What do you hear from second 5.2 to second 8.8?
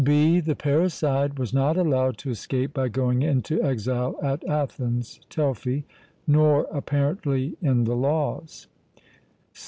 (Telfy), nor, apparently, in the Laws.